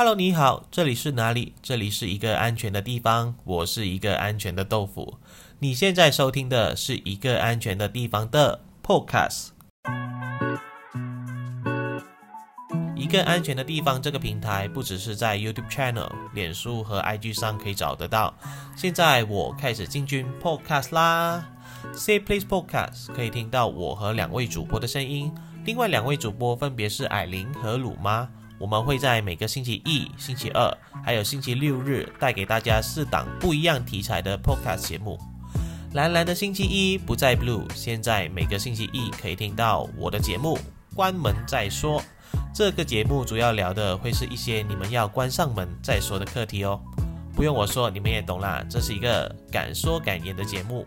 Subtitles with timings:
[0.00, 1.54] Hello，你好，这里是哪里？
[1.60, 5.18] 这里是一个安全的地方，我是一个安全的豆腐。
[5.58, 9.48] 你现在收听的是一个安全的地方的 Podcast。
[12.94, 18.32] 一个安全的地方这个平台不只是在 YouTube Channel、脸书和 IG 上可以找得到，
[18.76, 21.44] 现在我开始进军 Podcast 啦。
[21.92, 25.34] Say Please Podcast 可以听到我和两位主播的声音，
[25.64, 28.28] 另外两位主播分别是艾琳和鲁妈。
[28.58, 35.18] 我们会在每个星期一、星期二，还有星期六日带给大家四档不一样题材的 Podcast 节目。
[35.92, 40.58] 蓝蓝的星期一不再 Blue，现在每个星期一可以听到我的节目。
[40.94, 42.02] 关门再说，
[42.52, 46.80] 这个节目主要聊的会是一些你们要关上门再说的课题哦。
[47.36, 50.84] 不用我说，你们也懂啦，这是一个敢说敢言的节目。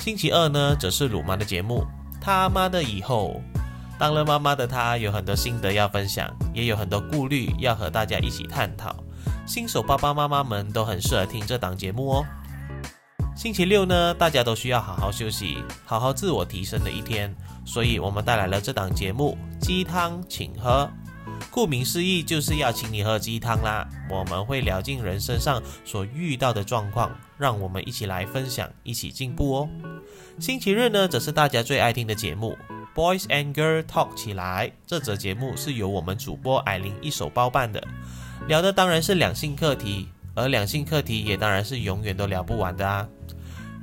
[0.00, 1.86] 星期二呢，则是鲁妈的节目。
[2.20, 3.40] 他妈的，以后
[3.98, 8.94] 当了妈妈的她有很多心得要分享，也有很多顾虑要和大家一起探讨。
[9.46, 12.26] 新手爸爸妈妈们都很适合听这档节目哦。
[13.34, 20.90] 星期六呢，大家都需要好好休息、好好自我提升的一天，所以我们带来了这档节目《鸡汤请喝》。
[21.50, 23.88] 顾名思义，就是要请你喝鸡汤啦。
[24.10, 29.68] 我们会聊尽人生上所遇到的状况，让我们一起来分享，一起进步哦。
[30.40, 32.58] 星期日呢，则是大家最爱听的节目
[32.98, 34.66] 《Boys and Girl Talk 起来》。
[34.84, 37.80] 这则节目是由我们主播艾琳一手包办的，
[38.48, 43.06] 聊的当然是两性课题，而两性课题也当然是永远都聊不完的啊。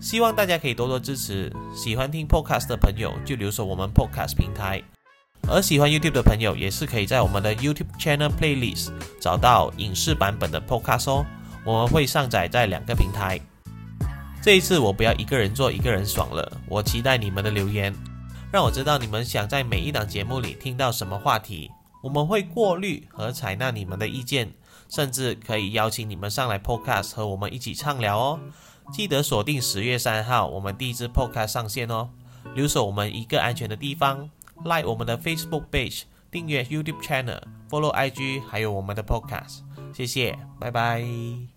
[0.01, 4.83] 希望大家可以多多支持，喜欢听 Podcast 的朋友就留守我们 Podcast 平台。
[5.47, 11.25] 而喜欢 YouTube 的朋友，也是可以在我们的 YouTube Channel Playlist 找到影视版本的 Podcast 哦。
[11.63, 13.39] 我们会上载在两个平台。
[14.41, 17.95] 这一次我不要一个人做一个人爽了，我期待你们的留言，
[18.55, 21.69] 让我知道你们想在每一档节目里听到什么话题。
[22.01, 24.53] 我们会过滤和采纳你们的意见，
[24.87, 28.39] 甚至可以邀请你们上来 Podcast 和我们一起畅聊哦。
[28.93, 32.11] 记得锁定十月三号，我们第一支 Podcast 上线哦。
[32.53, 34.29] 留守我们一个安全的地方。
[34.63, 41.54] like 我们的 Facebook page，订阅 YouTube channel，follow IG，还有我们的 Podcast，谢谢，拜拜。